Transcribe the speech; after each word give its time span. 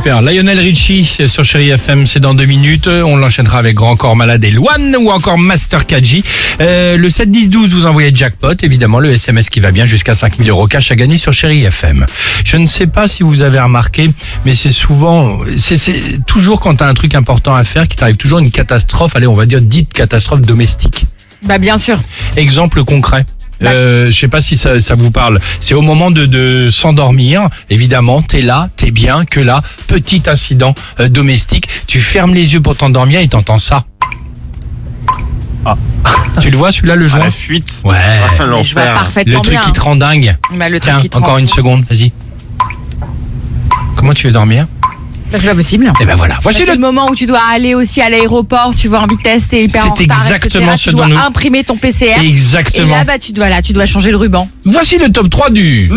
Super. 0.00 0.22
Lionel 0.22 0.58
Richie 0.58 1.04
sur 1.26 1.44
Chéri 1.44 1.68
FM, 1.68 2.06
c'est 2.06 2.20
dans 2.20 2.32
deux 2.32 2.46
minutes. 2.46 2.88
On 2.88 3.16
l'enchaînera 3.16 3.58
avec 3.58 3.74
Grand 3.74 3.96
Corps 3.96 4.16
Malade 4.16 4.42
et 4.44 4.50
Loane 4.50 4.96
ou 4.96 5.10
encore 5.10 5.36
Master 5.36 5.84
Kaji. 5.84 6.24
Euh, 6.62 6.96
le 6.96 7.10
7 7.10 7.30
10 7.30 7.50
12, 7.50 7.74
vous 7.74 7.84
envoyez 7.84 8.10
jackpot, 8.10 8.54
évidemment 8.62 8.98
le 8.98 9.10
SMS 9.10 9.50
qui 9.50 9.60
va 9.60 9.72
bien 9.72 9.84
jusqu'à 9.84 10.14
5000 10.14 10.48
euros 10.48 10.66
cash 10.68 10.90
à 10.90 10.96
gagner 10.96 11.18
sur 11.18 11.34
Chéri 11.34 11.64
FM. 11.64 12.06
Je 12.46 12.56
ne 12.56 12.66
sais 12.66 12.86
pas 12.86 13.08
si 13.08 13.22
vous 13.22 13.42
avez 13.42 13.60
remarqué, 13.60 14.10
mais 14.46 14.54
c'est 14.54 14.72
souvent, 14.72 15.40
c'est 15.58 15.76
c'est 15.76 16.24
toujours 16.26 16.60
quand 16.60 16.76
tu 16.76 16.82
as 16.82 16.86
un 16.86 16.94
truc 16.94 17.14
important 17.14 17.54
à 17.54 17.64
faire, 17.64 17.86
qu'il 17.86 17.96
t'arrive 17.96 18.16
toujours 18.16 18.38
une 18.38 18.50
catastrophe. 18.50 19.16
Allez, 19.16 19.26
on 19.26 19.34
va 19.34 19.44
dire 19.44 19.60
dite 19.60 19.92
catastrophe 19.92 20.40
domestique. 20.40 21.04
Bah 21.42 21.58
bien 21.58 21.76
sûr. 21.76 21.98
Exemple 22.38 22.84
concret. 22.84 23.26
Bah. 23.60 23.70
Euh, 23.72 24.10
je 24.10 24.18
sais 24.18 24.28
pas 24.28 24.40
si 24.40 24.56
ça, 24.56 24.80
ça 24.80 24.94
vous 24.94 25.10
parle. 25.10 25.38
C'est 25.60 25.74
au 25.74 25.82
moment 25.82 26.10
de, 26.10 26.24
de 26.26 26.68
s'endormir. 26.70 27.48
Évidemment, 27.68 28.22
t'es 28.22 28.40
là, 28.42 28.68
t'es 28.76 28.90
bien, 28.90 29.24
que 29.24 29.40
là, 29.40 29.62
petit 29.86 30.22
incident 30.26 30.74
euh, 30.98 31.08
domestique. 31.08 31.68
Tu 31.86 32.00
fermes 32.00 32.32
les 32.34 32.54
yeux 32.54 32.60
pour 32.60 32.76
t'endormir 32.76 33.20
et 33.20 33.28
t'entends 33.28 33.58
ça. 33.58 33.84
Tu 36.40 36.50
le 36.50 36.56
vois 36.56 36.72
celui-là, 36.72 36.96
le 36.96 37.04
À 37.04 37.08
joint 37.08 37.18
la 37.24 37.30
fuite. 37.30 37.82
Ouais. 37.84 37.96
Mais 37.98 38.64
je 38.64 38.72
vois 38.72 38.84
L'enfer. 38.84 38.86
Le 38.86 38.94
parfaitement 38.94 39.40
truc 39.42 39.50
bien. 39.54 39.60
qui 39.60 39.72
te 39.72 39.80
rend 39.80 39.96
dingue. 39.96 40.36
Bah, 40.54 40.68
le 40.70 40.80
truc 40.80 40.94
Tiens, 40.94 41.00
qui 41.02 41.10
te 41.10 41.18
rend 41.18 41.24
encore 41.24 41.38
une 41.38 41.48
fou. 41.48 41.56
seconde, 41.56 41.84
vas-y. 41.90 42.12
Comment 43.96 44.14
tu 44.14 44.26
veux 44.26 44.32
dormir? 44.32 44.66
Bah, 45.30 45.38
c'est 45.40 45.48
pas 45.48 45.54
possible. 45.54 45.92
Eh 46.00 46.04
ben 46.04 46.14
voilà. 46.16 46.34
Bah, 46.34 46.40
Voici 46.42 46.58
c'est 46.60 46.66
le 46.66 46.72
le 46.74 46.78
moment 46.80 47.08
où 47.10 47.14
tu 47.14 47.26
dois 47.26 47.40
aller 47.52 47.74
aussi 47.74 48.00
à 48.00 48.08
l'aéroport, 48.08 48.74
tu 48.74 48.88
vas 48.88 49.00
en 49.02 49.06
vitesse, 49.06 49.48
t'es 49.48 49.64
hyper 49.64 49.86
en 49.86 49.94
C'est 49.96 50.02
retard, 50.04 50.22
exactement 50.22 50.72
etc. 50.72 50.76
ce 50.84 50.90
Tu 50.90 50.96
dois 50.96 51.06
dont 51.06 51.14
nous- 51.14 51.18
imprimer 51.20 51.62
ton 51.64 51.76
PCR. 51.76 52.20
Et 52.22 52.28
Exactement. 52.28 52.88
là, 52.96 53.04
bah, 53.04 53.18
tu 53.18 53.32
dois, 53.32 53.48
là, 53.48 53.62
tu 53.62 53.72
dois 53.72 53.86
changer 53.86 54.10
le 54.10 54.16
ruban. 54.16 54.48
Voici 54.64 54.98
le 54.98 55.10
top 55.10 55.28
3 55.30 55.50
du. 55.50 55.90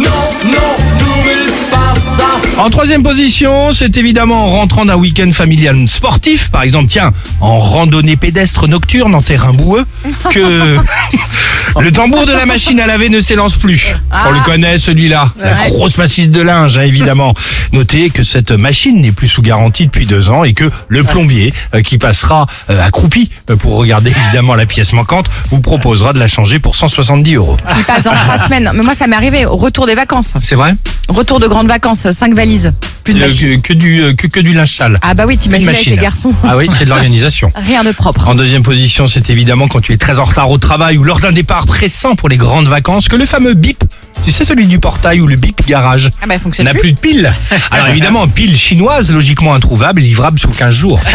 En 2.57 2.69
troisième 2.69 3.01
position, 3.01 3.71
c'est 3.71 3.97
évidemment 3.97 4.45
en 4.45 4.49
rentrant 4.49 4.85
d'un 4.85 4.95
week-end 4.95 5.31
familial 5.31 5.87
sportif, 5.87 6.49
par 6.51 6.61
exemple, 6.61 6.87
tiens, 6.87 7.11
en 7.41 7.57
randonnée 7.59 8.15
pédestre 8.15 8.67
nocturne 8.67 9.15
en 9.15 9.21
terrain 9.23 9.53
boueux, 9.53 9.85
que 10.29 10.77
le 11.79 11.91
tambour 11.91 12.25
de 12.25 12.31
la 12.33 12.45
machine 12.45 12.79
à 12.79 12.87
laver 12.87 13.09
ne 13.09 13.19
s'élance 13.19 13.57
plus. 13.57 13.95
On 14.25 14.31
le 14.31 14.39
connaît 14.41 14.77
celui-là, 14.77 15.33
la 15.39 15.69
grosse 15.69 15.97
massisse 15.97 16.29
de 16.29 16.41
linge, 16.41 16.77
hein, 16.77 16.83
évidemment. 16.83 17.33
Notez 17.71 18.09
que 18.09 18.23
cette 18.23 18.51
machine 18.51 19.01
n'est 19.01 19.11
plus 19.11 19.27
sous 19.27 19.41
garantie 19.41 19.85
depuis 19.85 20.05
deux 20.05 20.29
ans 20.29 20.43
et 20.43 20.53
que 20.53 20.69
le 20.87 21.03
plombier, 21.03 21.53
euh, 21.73 21.81
qui 21.81 21.97
passera 21.97 22.45
euh, 22.69 22.85
accroupi 22.85 23.31
euh, 23.49 23.55
pour 23.55 23.75
regarder 23.75 24.11
évidemment 24.25 24.55
la 24.55 24.65
pièce 24.65 24.93
manquante, 24.93 25.25
vous 25.49 25.59
proposera 25.59 26.13
de 26.13 26.19
la 26.19 26.27
changer 26.27 26.59
pour 26.59 26.75
170 26.75 27.35
euros. 27.35 27.57
Il 27.77 27.83
passe 27.83 28.03
dans 28.03 28.11
trois 28.13 28.37
semaines. 28.45 28.71
Mais 28.73 28.83
moi, 28.83 28.93
ça 28.93 29.07
m'est 29.07 29.15
arrivé 29.15 29.45
au 29.45 29.55
retour 29.55 29.87
des 29.87 29.95
vacances. 29.95 30.35
C'est 30.43 30.55
vrai? 30.55 30.73
Retour 31.09 31.39
de 31.39 31.47
grandes 31.47 31.67
vacances, 31.67 32.11
cinq 32.11 32.33
valises. 32.33 32.71
Plus 33.03 33.13
de 33.13 33.19
Le- 33.19 33.27
machine. 33.27 33.61
que, 33.61 33.73
du, 33.73 34.01
euh, 34.01 34.13
que, 34.13 34.27
que 34.27 34.39
du 34.39 34.53
linge 34.53 34.75
sale. 34.75 34.97
Ah 35.01 35.13
bah 35.13 35.25
oui, 35.27 35.37
t'imagines 35.37 35.69
avec 35.69 35.85
les 35.85 35.97
garçons. 35.97 36.33
Ah 36.43 36.55
oui, 36.57 36.67
c'est 36.71 36.85
de 36.85 36.89
l'organisation. 36.89 37.49
Rien 37.55 37.83
de 37.83 37.91
propre. 37.91 38.29
En 38.29 38.35
deuxième 38.35 38.63
position, 38.63 39.07
c'est 39.07 39.29
évidemment 39.29 39.67
quand 39.67 39.81
tu 39.81 39.93
es 39.93 39.97
très 39.97 40.19
en 40.19 40.23
retard 40.25 40.49
au 40.49 40.57
travail 40.57 40.97
ou 40.97 41.03
lors 41.03 41.19
d'un 41.19 41.31
départ 41.33 41.65
pressant 41.65 42.15
pour 42.15 42.29
les 42.29 42.37
grandes 42.37 42.67
vacances 42.67 43.07
que 43.09 43.15
le 43.15 43.25
fameux 43.25 43.53
bip, 43.55 43.83
tu 44.23 44.31
sais 44.31 44.45
celui 44.45 44.65
du 44.67 44.79
portail 44.79 45.19
ou 45.19 45.27
le 45.27 45.35
bip 45.35 45.65
garage, 45.67 46.09
Ah 46.21 46.27
bah, 46.27 46.35
il 46.35 46.39
fonctionne 46.39 46.65
n'a 46.65 46.71
plus. 46.71 46.79
plus 46.81 46.91
de 46.93 46.99
pile. 46.99 47.33
Alors 47.71 47.87
évidemment, 47.89 48.27
pile 48.27 48.57
chinoise, 48.57 49.11
logiquement 49.11 49.53
introuvable, 49.53 50.01
livrable 50.01 50.39
sous 50.39 50.49
15 50.49 50.73
jours. 50.73 51.01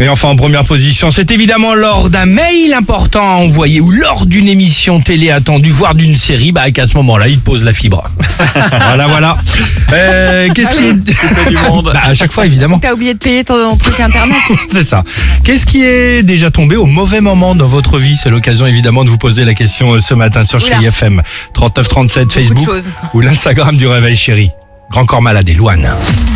Et 0.00 0.08
enfin 0.08 0.28
en 0.28 0.36
première 0.36 0.64
position, 0.64 1.10
c'est 1.10 1.30
évidemment 1.30 1.74
lors 1.74 2.10
d'un 2.10 2.26
mail 2.26 2.72
important 2.74 3.36
à 3.36 3.40
envoyer 3.40 3.80
ou 3.80 3.90
lors 3.90 4.26
d'une 4.26 4.48
émission 4.48 5.00
télé 5.00 5.30
attendue, 5.30 5.70
voire 5.70 5.94
d'une 5.94 6.16
série, 6.16 6.52
bah 6.52 6.70
qu'à 6.70 6.86
ce 6.86 6.96
moment-là, 6.98 7.28
il 7.28 7.38
te 7.40 7.44
pose 7.44 7.64
la 7.64 7.72
fibre. 7.72 8.04
voilà, 8.70 9.06
voilà. 9.08 9.38
Euh, 9.92 10.48
Qu'est-ce 10.54 10.76
qui 10.76 10.84
est... 10.84 11.12
Fait 11.12 11.50
du 11.50 11.56
monde. 11.56 11.90
Bah, 11.98 12.00
à 12.04 12.14
chaque 12.14 12.32
fois, 12.32 12.44
évidemment. 12.44 12.78
T'as 12.78 12.92
oublié 12.92 13.14
de 13.14 13.18
payer 13.18 13.44
ton 13.44 13.76
truc 13.76 13.98
internet. 14.00 14.36
C'est 14.70 14.84
ça. 14.84 15.02
Qu'est-ce 15.44 15.64
qui 15.64 15.82
est 15.84 16.22
déjà 16.22 16.50
tombé 16.50 16.76
au 16.76 16.86
mauvais 16.86 17.20
moment 17.20 17.54
dans 17.54 17.66
votre 17.66 17.98
vie? 17.98 18.16
C'est 18.16 18.30
l'occasion 18.30 18.66
évidemment 18.66 19.04
de 19.04 19.10
vous 19.10 19.16
poser 19.18 19.44
la 19.44 19.54
question 19.54 19.94
euh, 19.94 20.00
ce 20.00 20.14
matin 20.14 20.44
sur. 20.44 20.58
Chéri 20.58 20.86
FM 20.86 21.22
3937 21.54 22.32
Facebook 22.32 22.68
ou 23.14 23.20
l'Instagram 23.20 23.76
du 23.76 23.86
Réveil 23.86 24.16
Chéri. 24.16 24.50
Grand 24.90 25.06
corps 25.06 25.22
malade 25.22 25.48
et 25.48 25.54
Sophie. 25.54 26.27